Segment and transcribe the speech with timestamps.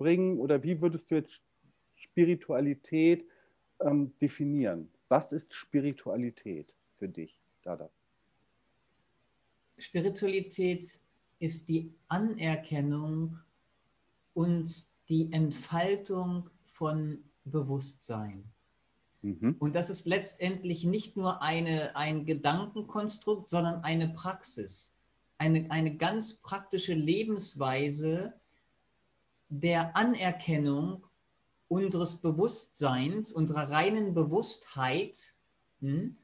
[0.00, 1.42] bringen oder wie würdest du jetzt
[1.94, 3.28] Spiritualität
[3.80, 4.88] ähm, definieren?
[5.08, 7.90] Was ist Spiritualität für dich, Dada?
[9.76, 11.02] Spiritualität
[11.38, 13.38] ist die Anerkennung
[14.32, 18.44] und die Entfaltung von Bewusstsein.
[19.20, 19.56] Mhm.
[19.58, 24.94] Und das ist letztendlich nicht nur eine, ein Gedankenkonstrukt, sondern eine Praxis,
[25.36, 28.39] eine, eine ganz praktische Lebensweise
[29.50, 31.04] der Anerkennung
[31.68, 35.18] unseres Bewusstseins, unserer reinen Bewusstheit,
[35.80, 36.16] hm,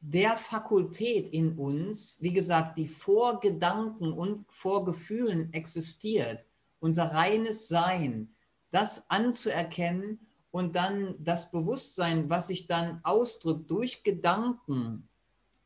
[0.00, 6.44] der Fakultät in uns, wie gesagt, die vor Gedanken und vor Gefühlen existiert,
[6.80, 8.34] unser reines Sein,
[8.70, 10.18] das anzuerkennen
[10.50, 15.08] und dann das Bewusstsein, was sich dann ausdrückt durch Gedanken,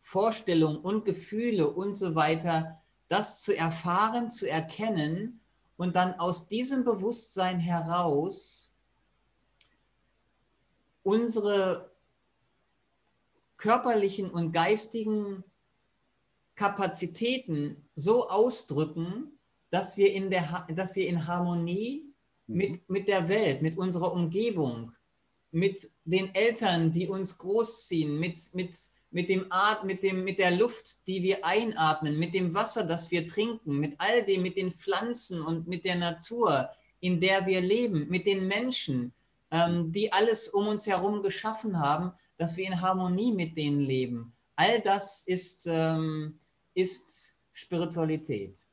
[0.00, 5.40] Vorstellungen und Gefühle und so weiter, das zu erfahren, zu erkennen
[5.76, 8.70] und dann aus diesem Bewusstsein heraus
[11.02, 11.90] unsere
[13.56, 15.44] körperlichen und geistigen
[16.54, 19.38] Kapazitäten so ausdrücken,
[19.70, 22.12] dass wir in, der, dass wir in Harmonie
[22.46, 22.56] mhm.
[22.56, 24.92] mit, mit der Welt, mit unserer Umgebung,
[25.50, 28.76] mit den Eltern, die uns großziehen, mit, mit,
[29.10, 33.10] mit, dem At mit, dem, mit der Luft, die wir einatmen, mit dem Wasser, das
[33.10, 36.68] wir trinken, mit all dem, mit den Pflanzen und mit der Natur,
[37.00, 39.12] in der wir leben, mit den Menschen,
[39.50, 44.34] ähm, die alles um uns herum geschaffen haben, dass wir in Harmonie mit denen leben.
[44.56, 46.38] All das ist, ähm,
[46.74, 48.58] ist Spiritualität.